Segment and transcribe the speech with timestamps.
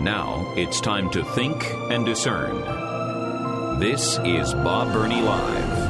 [0.00, 2.60] Now it's time to think and discern.
[3.80, 5.86] This is Bob Burney Live.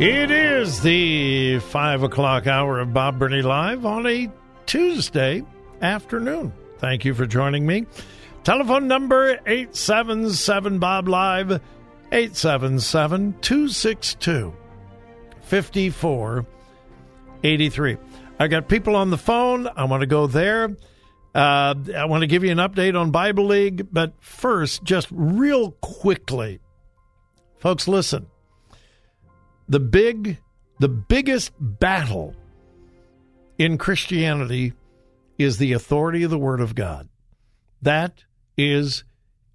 [0.00, 4.30] It is the five o'clock hour of Bob Burney Live on a
[4.66, 5.42] Tuesday
[5.80, 6.52] afternoon.
[6.78, 7.86] Thank you for joining me.
[8.44, 11.62] Telephone number 877 Bob Live
[12.12, 14.52] 877 262
[15.42, 17.96] 5483.
[18.38, 19.68] I got people on the phone.
[19.76, 20.76] I want to go there.
[21.34, 25.72] Uh, I want to give you an update on Bible League, but first, just real
[25.72, 26.60] quickly,
[27.58, 28.26] folks, listen.
[29.68, 30.38] The big,
[30.78, 32.34] the biggest battle
[33.58, 34.72] in Christianity
[35.38, 37.08] is the authority of the Word of God.
[37.82, 38.24] That
[38.56, 39.04] is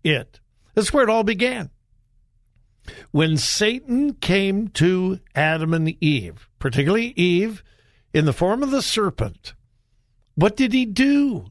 [0.04, 0.40] it.
[0.76, 1.70] That's where it all began.
[3.12, 7.64] When Satan came to Adam and Eve, particularly Eve,
[8.14, 9.54] in the form of the serpent,
[10.36, 11.46] what did he do?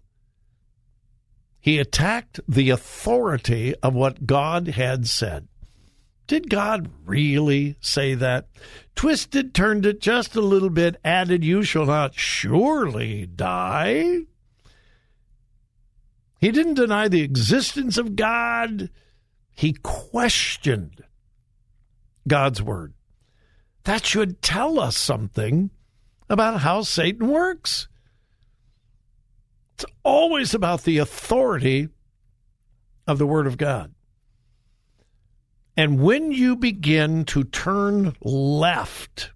[1.60, 5.46] He attacked the authority of what God had said.
[6.26, 8.48] Did God really say that?
[8.94, 14.20] Twisted, turned it just a little bit, added, You shall not surely die.
[16.38, 18.90] He didn't deny the existence of God,
[19.52, 21.04] he questioned
[22.26, 22.94] God's word.
[23.84, 25.70] That should tell us something
[26.30, 27.88] about how Satan works.
[29.74, 31.88] It's always about the authority
[33.06, 33.92] of the Word of God.
[35.76, 39.32] And when you begin to turn left,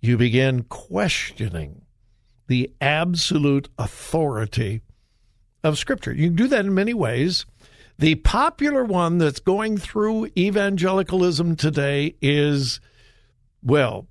[0.00, 1.82] you begin questioning
[2.46, 4.82] the absolute authority
[5.64, 6.12] of Scripture.
[6.12, 7.46] You can do that in many ways.
[7.98, 12.80] The popular one that's going through evangelicalism today is,
[13.62, 14.06] well,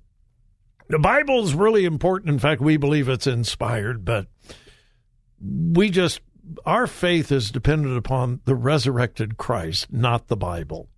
[0.90, 2.30] the Bible is really important.
[2.30, 4.26] In fact, we believe it's inspired, but
[5.40, 6.20] we just,
[6.66, 10.88] our faith is dependent upon the resurrected Christ, not the Bible.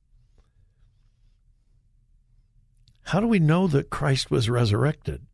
[3.02, 5.26] How do we know that Christ was resurrected?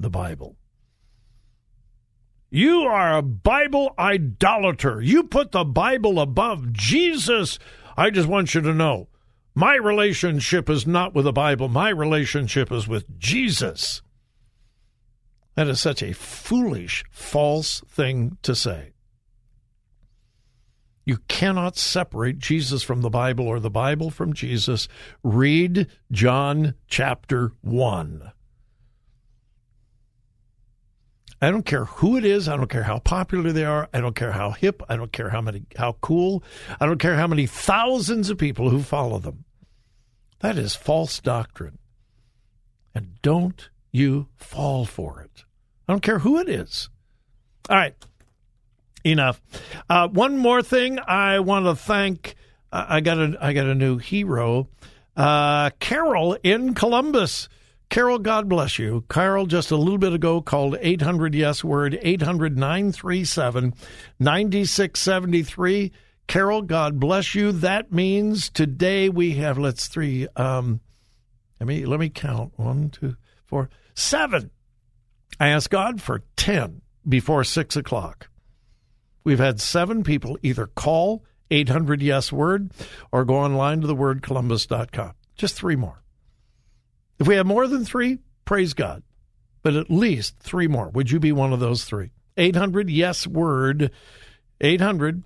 [0.00, 0.56] The Bible.
[2.48, 5.02] You are a Bible idolater.
[5.02, 7.58] You put the Bible above Jesus.
[7.96, 9.08] I just want you to know
[9.54, 14.02] my relationship is not with the Bible, my relationship is with Jesus.
[15.54, 18.92] That is such a foolish, false thing to say.
[21.06, 24.88] You cannot separate Jesus from the Bible or the Bible from Jesus.
[25.22, 28.32] Read John chapter 1.
[31.44, 32.48] I don't care who it is.
[32.48, 33.88] I don't care how popular they are.
[33.92, 34.82] I don't care how hip.
[34.88, 36.42] I don't care how many how cool.
[36.80, 39.44] I don't care how many thousands of people who follow them.
[40.40, 41.78] That is false doctrine.
[42.94, 45.44] And don't you fall for it.
[45.88, 46.88] I don't care who it is.
[47.68, 47.94] All right.
[49.04, 49.40] Enough.
[49.88, 50.98] Uh, one more thing.
[50.98, 52.36] I want to thank.
[52.72, 54.68] I got a I got a new hero,
[55.16, 57.48] uh, Carol in Columbus.
[57.90, 59.04] Carol, God bless you.
[59.08, 63.74] Carol, just a little bit ago, called 800 Yes Word, 800 937
[64.18, 65.92] 9673.
[66.26, 67.52] Carol, God bless you.
[67.52, 70.80] That means today we have, let's three, um,
[71.60, 72.52] let me, let me count.
[72.56, 74.50] One, two, four, seven.
[75.38, 78.28] I asked God for 10 before six o'clock.
[79.24, 82.72] We've had seven people either call 800 Yes Word
[83.12, 85.12] or go online to the wordcolumbus.com.
[85.36, 86.03] Just three more.
[87.18, 89.02] If we have more than three, praise God.
[89.62, 90.88] But at least three more.
[90.90, 92.10] Would you be one of those three?
[92.36, 93.90] 800 Yes Word,
[94.60, 95.22] 800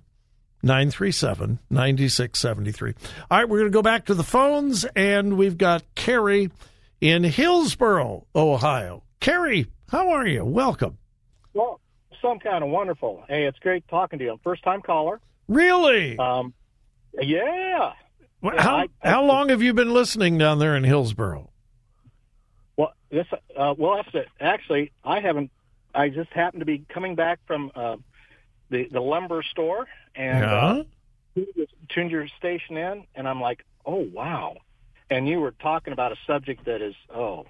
[0.61, 2.93] 937 9673.
[3.31, 6.49] All right, we're going to go back to the phones, and we've got Carrie
[7.01, 9.03] in Hillsboro, Ohio.
[9.19, 10.45] Carrie, how are you?
[10.45, 10.97] Welcome.
[11.53, 11.79] Well,
[12.21, 13.23] some kind of wonderful.
[13.27, 14.39] Hey, it's great talking to you.
[14.43, 15.19] First time caller.
[15.47, 16.17] Really?
[16.17, 16.53] Um,
[17.19, 17.93] yeah.
[18.41, 21.49] Well, how, I, I, how long have you been listening down there in Hillsboro?
[23.09, 23.25] This
[23.57, 24.03] uh, well,
[24.39, 25.51] actually, I haven't.
[25.95, 27.97] I just happened to be coming back from uh,
[28.69, 30.83] the the lumber store and uh,
[31.35, 31.43] yeah.
[31.61, 34.57] uh, tuned your station in, and I'm like, oh wow.
[35.09, 37.47] And you were talking about a subject that is oh,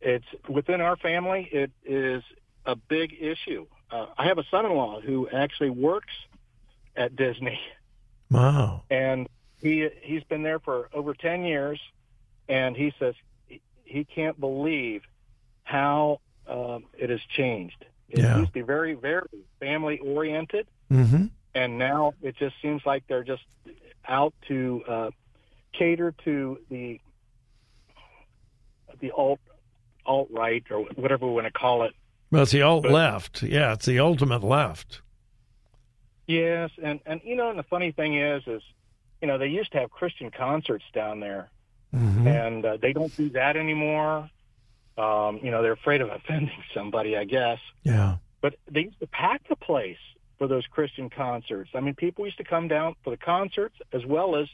[0.00, 1.48] it's within our family.
[1.50, 2.22] It is
[2.66, 3.66] a big issue.
[3.90, 6.12] Uh, I have a son-in-law who actually works
[6.96, 7.58] at Disney,
[8.30, 8.82] Wow.
[8.90, 9.26] and
[9.62, 11.80] he he's been there for over ten years,
[12.48, 13.14] and he says
[13.90, 15.02] he- can't believe
[15.64, 17.84] how um, it has changed.
[18.08, 18.38] It Yeah.
[18.38, 19.28] used to be very very
[19.60, 21.26] family oriented, Mm-hmm.
[21.54, 23.44] and now it just seems like they're just
[24.08, 25.10] out to uh,
[25.72, 27.00] cater to the
[29.00, 29.38] the alt
[30.06, 31.94] alt right or whatever we want to call it.
[32.30, 33.42] Well, it's the alt left.
[33.42, 35.00] Yeah, it's the ultimate left.
[36.26, 38.62] Yes, and and you know, and the funny thing is, is
[39.20, 41.50] you know they used to have Christian concerts down there,
[41.94, 42.26] Mhm.
[42.26, 44.30] and uh, they don't do that anymore.
[44.96, 47.58] Um, you know, they're afraid of offending somebody, I guess.
[47.82, 48.16] Yeah.
[48.40, 49.98] But they used to pack the place
[50.38, 51.70] for those Christian concerts.
[51.74, 54.48] I mean, people used to come down for the concerts as well as,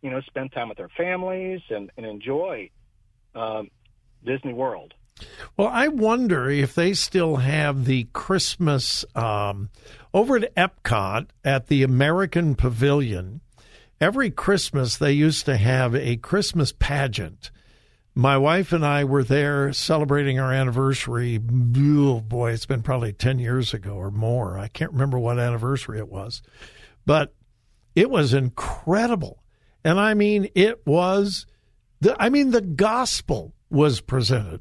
[0.00, 2.70] you know, spend time with their families and, and enjoy
[3.34, 3.70] um,
[4.24, 4.94] Disney World.
[5.56, 9.70] Well, I wonder if they still have the Christmas um,
[10.12, 13.40] over at Epcot at the American Pavilion.
[14.00, 17.50] Every Christmas, they used to have a Christmas pageant.
[18.14, 21.38] My wife and I were there celebrating our anniversary.
[21.76, 24.58] Oh boy, it's been probably 10 years ago or more.
[24.58, 26.42] I can't remember what anniversary it was,
[27.04, 27.34] but
[27.94, 29.42] it was incredible.
[29.84, 31.46] And I mean, it was
[32.00, 34.60] the, I mean, the gospel was presented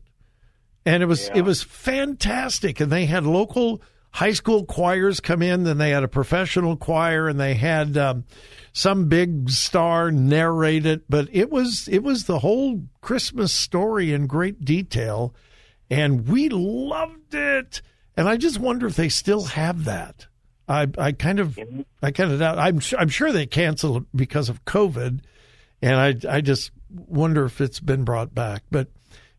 [0.85, 1.37] and it was Yeah.
[1.37, 3.81] it was fantastic and they had local
[4.15, 8.23] high school choirs come in then they had a professional choir and they had um,
[8.71, 11.03] some big star narrate it.
[11.09, 15.35] But it was it was the whole christmas story in great detail
[15.89, 17.81] and we loved it.
[18.15, 20.27] And i just wonder if they still have that.
[20.69, 21.59] I i kind of
[22.01, 22.57] i kind of doubt.
[22.57, 25.19] I'm i'm sure they canceled it because of covid
[25.81, 28.63] and i i just wonder if it's been brought back.
[28.71, 28.87] But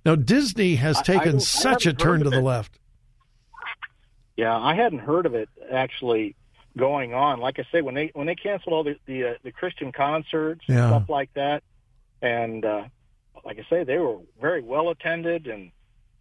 [0.04, 2.78] now Disney has I- I taken I such a turn to the left.
[4.36, 6.36] Yeah, I hadn't heard of it actually
[6.76, 7.40] going on.
[7.40, 10.62] Like I say, when they when they canceled all the the, uh, the Christian concerts
[10.68, 10.86] and Yeah.
[10.88, 11.62] stuff like that,
[12.20, 12.84] and uh,
[13.44, 15.70] like I say, they were very well attended and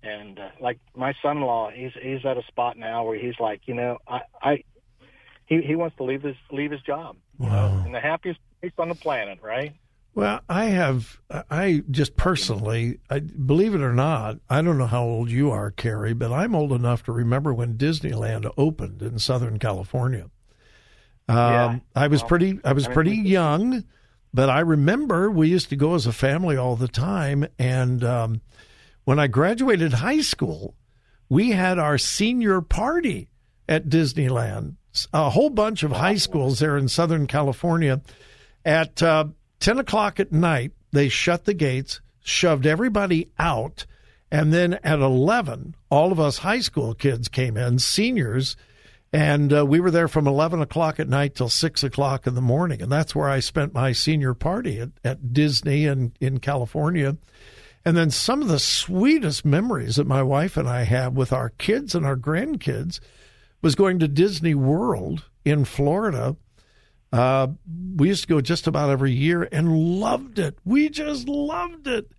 [0.04, 3.74] and uh, like my son-in-law, he's he's at a spot now where he's like, you
[3.74, 4.64] know, I I
[5.48, 8.74] he he wants to leave his leave his job, you know, and the happiest place
[8.78, 9.74] on the planet, right?
[10.16, 15.04] Well, I have, I just personally, I believe it or not, I don't know how
[15.04, 19.60] old you are, Carrie, but I'm old enough to remember when Disneyland opened in Southern
[19.60, 20.30] California.
[21.28, 21.80] Um, Yeah.
[21.98, 23.84] I was pretty, I was pretty young,
[24.34, 27.46] but I remember we used to go as a family all the time.
[27.60, 28.42] And um,
[29.04, 30.76] when I graduated high school,
[31.28, 33.28] we had our senior party
[33.68, 34.76] at Disneyland.
[35.12, 38.02] A whole bunch of high schools there in Southern California.
[38.64, 39.26] At uh,
[39.60, 43.86] 10 o'clock at night, they shut the gates, shoved everybody out.
[44.32, 48.58] And then at 11, all of us high school kids came in, seniors,
[49.16, 52.42] and uh, we were there from 11 o'clock at night till 6 o'clock in the
[52.42, 52.82] morning.
[52.82, 57.16] And that's where I spent my senior party at, at Disney and in California.
[57.86, 61.52] And then some of the sweetest memories that my wife and I have with our
[61.52, 63.00] kids and our grandkids
[63.62, 66.36] was going to Disney World in Florida.
[67.18, 67.48] Uh,
[67.96, 70.58] we used to go just about every year and loved it.
[70.66, 72.12] We just loved it.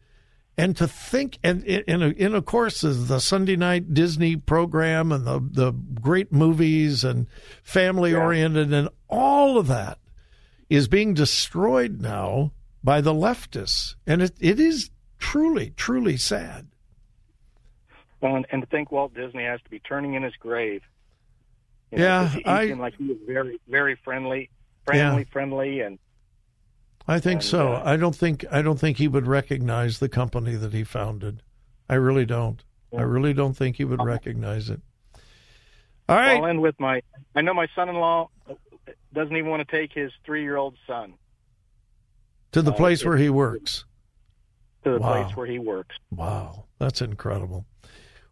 [0.59, 5.27] And to think, and and, and of course, is the Sunday night Disney program and
[5.27, 7.27] the the great movies and
[7.63, 9.99] family oriented and all of that
[10.71, 16.69] is being destroyed now by the leftists, and it, it is truly truly sad.
[18.23, 20.81] Well, and, and to think Walt Disney has to be turning in his grave.
[21.93, 24.49] You know, Yeah, he I- seemed like he was very, very friendly,
[24.93, 25.99] family friendly, and
[27.09, 27.73] I think And, so.
[27.75, 31.43] uh, I don't think I don't think he would recognize the company that he founded.
[31.89, 32.63] I really don't.
[32.97, 34.81] I really don't think he would recognize it.
[36.09, 36.39] All right.
[36.39, 37.03] I'll end with my.
[37.35, 38.31] I know my son-in-law
[39.13, 41.15] doesn't even want to take his three-year-old son
[42.53, 43.85] to the uh, place where he works.
[44.85, 45.25] to the Wow.
[45.25, 45.97] place where he works.
[46.11, 47.67] Wow, that's incredible.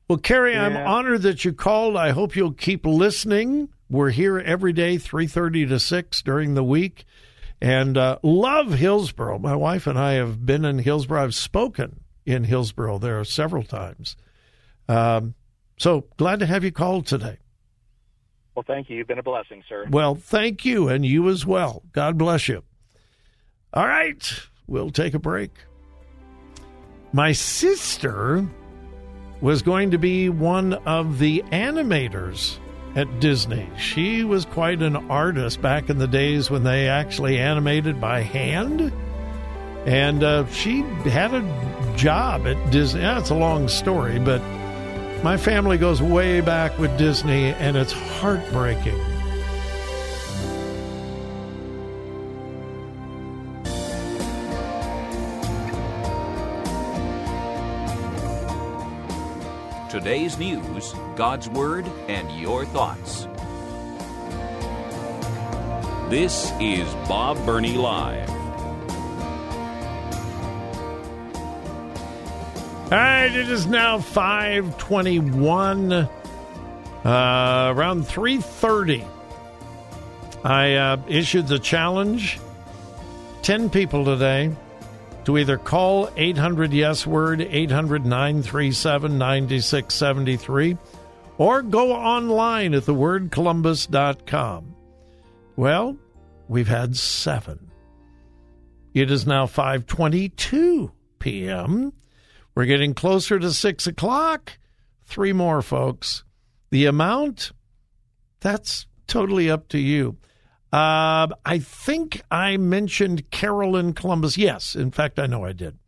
[0.08, 1.96] Well, Carrie, I'm honored that you called.
[1.96, 3.68] I hope you'll keep listening.
[3.94, 7.04] We're here every day, 3:30 to 6 during the week.
[7.60, 9.38] And uh, love Hillsboro.
[9.38, 11.22] My wife and I have been in Hillsboro.
[11.22, 14.16] I've spoken in Hillsboro there several times.
[14.88, 15.34] Um,
[15.78, 17.38] so glad to have you called today.
[18.56, 18.96] Well, thank you.
[18.96, 19.86] You've been a blessing, sir.
[19.88, 21.84] Well, thank you, and you as well.
[21.92, 22.64] God bless you.
[23.72, 24.28] All right,
[24.66, 25.52] we'll take a break.
[27.12, 28.44] My sister
[29.40, 32.58] was going to be one of the animators
[32.94, 33.68] at Disney.
[33.76, 38.92] She was quite an artist back in the days when they actually animated by hand.
[39.86, 43.02] And uh, she had a job at Disney.
[43.02, 44.40] Yeah, it's a long story, but
[45.22, 48.98] my family goes way back with Disney, and it's heartbreaking.
[60.04, 63.26] Today's news, God's Word, and your thoughts.
[66.10, 68.28] This is Bob Burney Live.
[72.84, 76.08] All right, it is now 521, uh,
[77.02, 79.08] around 3.30.
[80.44, 82.38] I uh, issued the challenge,
[83.40, 84.54] 10 people today,
[85.24, 90.76] to either call 800 Yes Word, 800 937 9673,
[91.38, 94.74] or go online at thewordcolumbus.com.
[95.56, 95.96] Well,
[96.48, 97.70] we've had seven.
[98.92, 101.92] It is now 522 p.m.
[102.54, 104.58] We're getting closer to 6 o'clock.
[105.04, 106.22] Three more, folks.
[106.70, 107.52] The amount,
[108.40, 110.16] that's totally up to you.
[110.74, 114.36] Uh, I think I mentioned Carol in Columbus.
[114.36, 115.78] Yes, in fact, I know I did.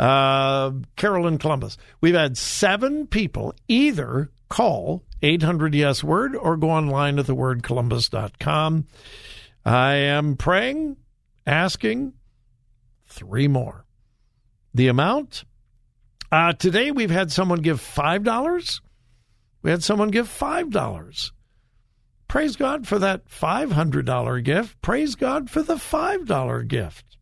[0.00, 1.76] Uh, Carol in Columbus.
[2.00, 8.86] We've had seven people either call 800 Yes Word or go online to thewordcolumbus.com.
[9.66, 10.96] I am praying,
[11.46, 12.14] asking
[13.06, 13.84] three more.
[14.72, 15.44] The amount?
[16.30, 18.80] Uh, today we've had someone give $5.
[19.60, 21.32] We had someone give $5.
[22.32, 24.80] Praise God for that $500 gift.
[24.80, 27.18] Praise God for the $5 gift.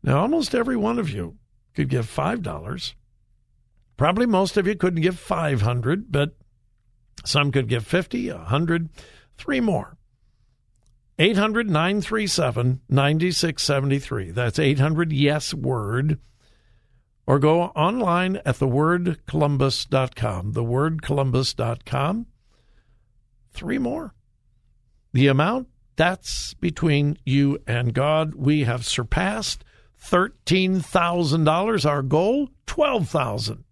[0.00, 1.38] Now, almost every one of you
[1.74, 2.94] could give $5.
[3.96, 6.36] Probably most of you couldn't give 500, but
[7.24, 8.90] some could give 50, 100,
[9.36, 9.96] three more.
[11.18, 14.30] 800 937 9673.
[14.30, 16.20] That's 800 Yes Word.
[17.26, 20.52] Or go online at thewordcolumbus.com.
[20.52, 22.26] Thewordcolumbus.com
[23.52, 24.14] three more.
[25.12, 28.34] The amount, that's between you and God.
[28.34, 29.64] We have surpassed
[30.02, 31.86] $13,000.
[31.88, 33.64] Our goal, 12000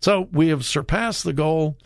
[0.00, 1.78] So we have surpassed the goal,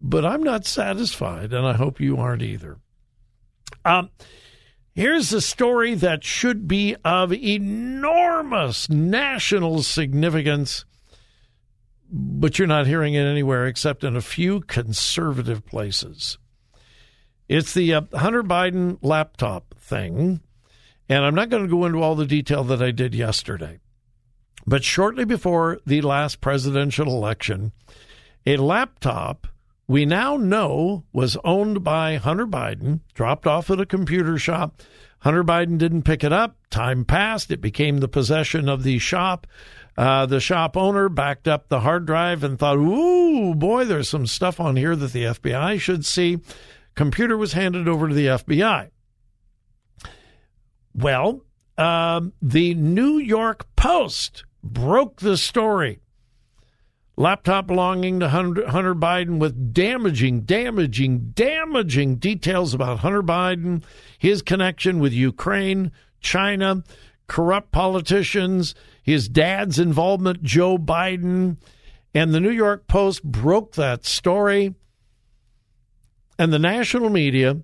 [0.00, 2.78] but I'm not satisfied, and I hope you aren't either.
[3.84, 4.10] Um,
[4.94, 10.84] here's a story that should be of enormous national significance
[12.10, 16.38] but you're not hearing it anywhere except in a few conservative places.
[17.48, 20.40] It's the uh, Hunter Biden laptop thing,
[21.08, 23.80] and I'm not going to go into all the detail that I did yesterday.
[24.66, 27.72] But shortly before the last presidential election,
[28.46, 29.46] a laptop
[29.88, 34.82] we now know was owned by Hunter Biden, dropped off at a computer shop.
[35.18, 36.56] Hunter Biden didn't pick it up.
[36.70, 37.50] Time passed.
[37.50, 39.48] It became the possession of the shop.
[39.96, 44.26] Uh, the shop owner backed up the hard drive and thought, ooh, boy, there's some
[44.26, 46.38] stuff on here that the FBI should see.
[46.94, 48.90] Computer was handed over to the FBI.
[50.94, 51.42] Well,
[51.78, 56.00] uh, the New York Post broke the story.
[57.16, 63.82] Laptop belonging to Hunter, Hunter Biden with damaging, damaging, damaging details about Hunter Biden,
[64.18, 66.82] his connection with Ukraine, China,
[67.30, 71.58] corrupt politicians, his dad's involvement, Joe Biden.
[72.12, 74.74] And the New York Post broke that story.
[76.40, 77.60] And the national media,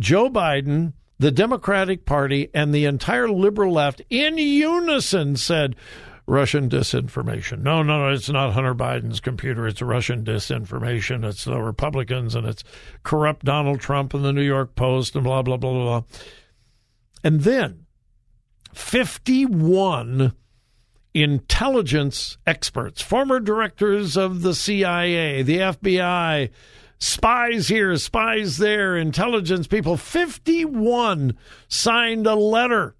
[0.00, 5.76] Joe Biden, the Democratic Party, and the entire liberal left in unison said,
[6.26, 7.60] Russian disinformation.
[7.60, 9.66] No, no, no, it's not Hunter Biden's computer.
[9.66, 11.26] It's Russian disinformation.
[11.26, 12.64] It's the Republicans and it's
[13.02, 16.02] corrupt Donald Trump and the New York Post and blah, blah, blah, blah.
[17.22, 17.84] And then
[18.72, 20.34] 51
[21.14, 26.50] intelligence experts, former directors of the CIA, the FBI,
[26.98, 31.36] spies here, spies there, intelligence people, 51
[31.68, 32.94] signed a letter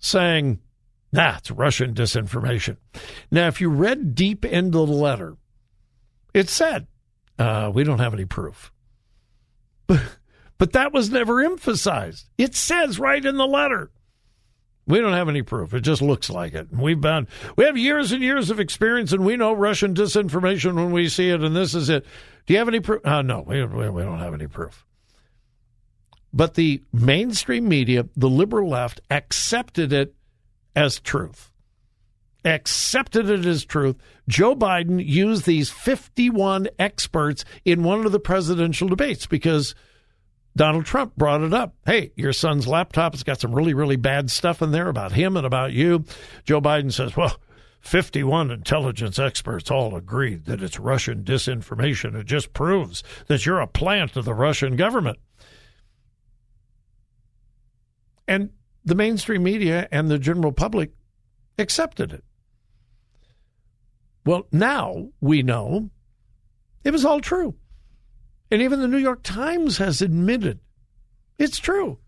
[0.00, 0.58] saying,
[1.12, 2.76] nah, it's Russian disinformation.
[3.30, 5.36] Now, if you read deep into the letter,
[6.34, 6.86] it said,
[7.38, 8.72] uh, we don't have any proof.
[10.58, 12.28] But that was never emphasized.
[12.36, 13.90] It says right in the letter
[14.88, 15.74] we don't have any proof.
[15.74, 16.68] It just looks like it.
[16.72, 20.90] We've been we have years and years of experience, and we know Russian disinformation when
[20.90, 21.42] we see it.
[21.42, 22.04] And this is it.
[22.46, 23.04] Do you have any proof?
[23.04, 24.86] Uh, no, we, we don't have any proof.
[26.32, 30.14] But the mainstream media, the liberal left, accepted it
[30.74, 31.52] as truth.
[32.44, 33.96] Accepted it as truth.
[34.26, 39.74] Joe Biden used these 51 experts in one of the presidential debates because
[40.58, 41.76] Donald Trump brought it up.
[41.86, 45.36] Hey, your son's laptop has got some really, really bad stuff in there about him
[45.36, 46.04] and about you.
[46.44, 47.40] Joe Biden says, well,
[47.80, 52.16] 51 intelligence experts all agreed that it's Russian disinformation.
[52.16, 55.18] It just proves that you're a plant of the Russian government.
[58.26, 58.50] And
[58.84, 60.90] the mainstream media and the general public
[61.56, 62.24] accepted it.
[64.26, 65.90] Well, now we know
[66.82, 67.54] it was all true.
[68.50, 70.60] And even the New York Times has admitted
[71.38, 71.98] it's true.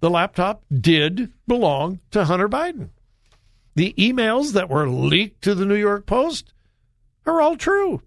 [0.00, 2.90] The laptop did belong to Hunter Biden.
[3.74, 6.52] The emails that were leaked to the New York Post
[7.26, 8.00] are all true.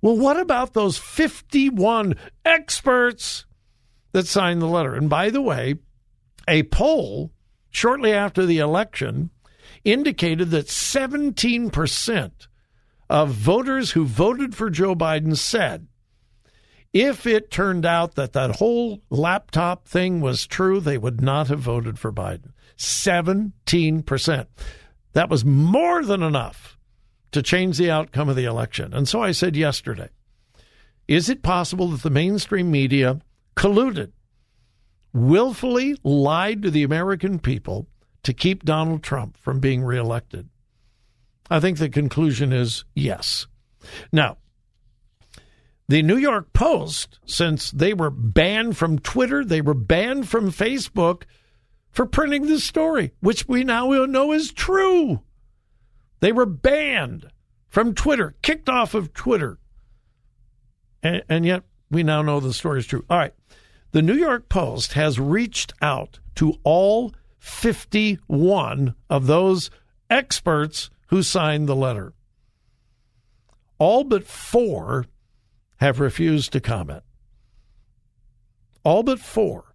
[0.00, 2.14] Well, what about those 51
[2.44, 3.44] experts
[4.12, 4.94] that signed the letter?
[4.94, 5.76] And by the way,
[6.48, 7.30] a poll
[7.70, 9.30] shortly after the election
[9.84, 12.30] indicated that 17%
[13.08, 15.86] of voters who voted for Joe Biden said
[16.92, 21.60] if it turned out that that whole laptop thing was true, they would not have
[21.60, 22.52] voted for Biden.
[22.76, 24.46] 17%.
[25.12, 26.78] That was more than enough
[27.32, 28.92] to change the outcome of the election.
[28.92, 30.08] And so I said yesterday
[31.08, 33.20] is it possible that the mainstream media
[33.56, 34.12] colluded,
[35.12, 37.88] willfully lied to the American people
[38.22, 40.48] to keep Donald Trump from being reelected?
[41.50, 43.46] I think the conclusion is yes.
[44.12, 44.38] Now,
[45.92, 51.24] the New York Post, since they were banned from Twitter, they were banned from Facebook
[51.90, 55.20] for printing this story, which we now know is true.
[56.20, 57.30] They were banned
[57.68, 59.58] from Twitter, kicked off of Twitter.
[61.02, 63.04] And, and, yet we now know the story is true.
[63.10, 63.34] All right.
[63.90, 69.70] The New York Post has reached out to all 51 of those
[70.08, 72.14] experts who signed the letter.
[73.78, 75.04] All but four
[75.82, 77.02] have refused to comment.
[78.84, 79.74] All but four.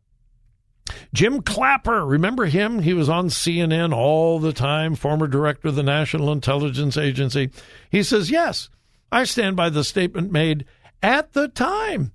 [1.14, 2.80] Jim Clapper, remember him?
[2.80, 7.50] He was on CNN all the time, former director of the National Intelligence Agency.
[7.90, 8.70] He says, Yes,
[9.12, 10.66] I stand by the statement made
[11.04, 12.14] at the time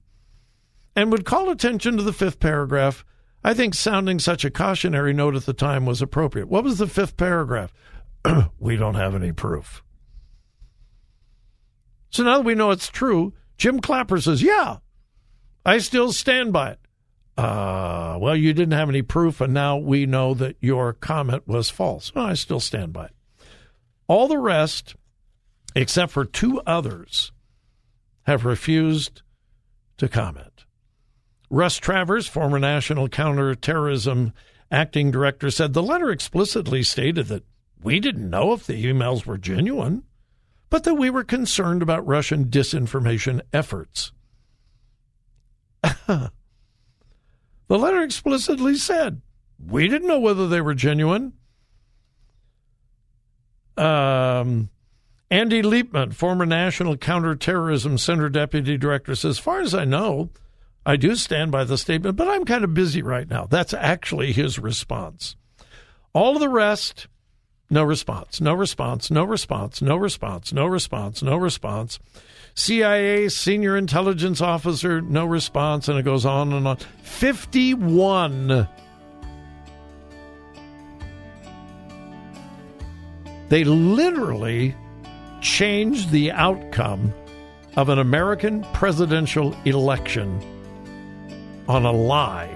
[0.97, 3.05] and would call attention to the fifth paragraph.
[3.45, 6.49] I think sounding such a cautionary note at the time was appropriate.
[6.49, 7.73] What was the fifth paragraph?
[8.59, 9.83] we don't have any proof.
[12.11, 14.79] So now that we know it's true, Jim Clapper says, Yeah,
[15.65, 16.81] I still stand by it.
[17.39, 21.71] Uh, well, you didn't have any proof, and now we know that your comment was
[21.71, 22.11] false.
[22.17, 23.13] I still stand by it.
[24.09, 24.97] All the rest,
[25.77, 27.31] except for two others,
[28.23, 29.23] have refused
[29.99, 30.65] to comment.
[31.49, 34.33] Russ Travers, former National Counterterrorism
[34.73, 37.45] Acting Director, said the letter explicitly stated that
[37.81, 40.03] we didn't know if the emails were genuine,
[40.73, 44.11] but that we were concerned about Russian disinformation efforts.
[47.69, 49.23] The letter explicitly said
[49.59, 51.33] we didn't know whether they were genuine.
[53.79, 54.69] Um,
[55.31, 60.29] Andy Liepman, former National Counterterrorism Center Deputy Director, says, as far as I know,
[60.85, 63.47] I do stand by the statement, but I'm kind of busy right now.
[63.47, 65.37] That's actually his response.
[66.13, 67.09] All the rest,
[67.73, 71.99] no response, no response, no response, no response, no response, no response.
[72.55, 76.77] CIA senior intelligence officer, no response, and it goes on and on.
[77.03, 78.69] 51.
[83.49, 84.77] They literally
[85.41, 87.15] changed the outcome
[87.77, 90.43] of an American presidential election
[91.69, 92.51] on a lie.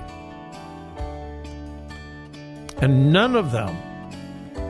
[2.83, 3.75] And none of them